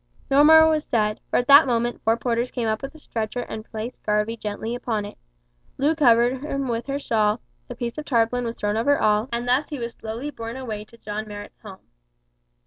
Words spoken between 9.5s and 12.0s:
he was slowly borne away to John Marrot's home.